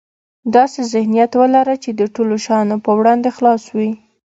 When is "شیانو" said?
2.45-2.77